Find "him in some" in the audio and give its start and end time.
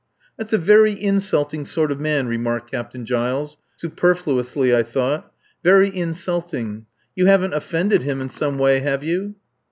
8.01-8.57